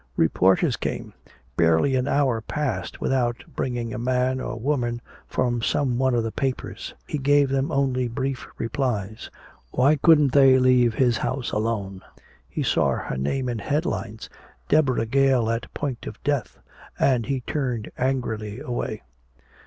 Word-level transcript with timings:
Reporters 0.17 0.77
came. 0.77 1.13
Barely 1.55 1.95
an 1.95 2.07
hour 2.07 2.41
passed 2.41 2.99
without 2.99 3.43
bringing 3.55 3.93
a 3.93 3.99
man 3.99 4.39
or 4.41 4.53
a 4.53 4.57
woman 4.57 4.99
from 5.27 5.61
some 5.61 5.99
one 5.99 6.15
of 6.15 6.23
the 6.23 6.31
papers. 6.31 6.95
He 7.05 7.19
gave 7.19 7.49
them 7.49 7.71
only 7.71 8.07
brief 8.07 8.47
replies. 8.57 9.29
Why 9.69 9.97
couldn't 9.97 10.31
they 10.31 10.57
leave 10.57 10.95
his 10.95 11.17
house 11.17 11.51
alone? 11.51 12.01
He 12.49 12.63
saw 12.63 12.95
her 12.97 13.15
name 13.15 13.47
in 13.47 13.59
headlines: 13.59 14.27
"Deborah 14.69 15.05
Gale 15.05 15.51
at 15.51 15.71
Point 15.75 16.07
of 16.07 16.17
Death." 16.23 16.57
And 16.97 17.27
he 17.27 17.41
turned 17.41 17.91
angrily 17.95 18.59
away. 18.59 19.03